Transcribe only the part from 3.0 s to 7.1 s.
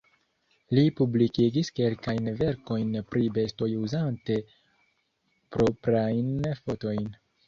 pri bestoj uzante proprajn fotojn.